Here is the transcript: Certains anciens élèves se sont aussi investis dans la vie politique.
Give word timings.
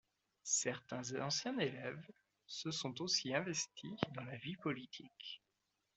Certains 0.45 1.21
anciens 1.23 1.59
élèves 1.59 2.03
se 2.47 2.71
sont 2.71 3.01
aussi 3.03 3.35
investis 3.35 3.99
dans 4.15 4.23
la 4.23 4.37
vie 4.37 4.55
politique. 4.57 5.43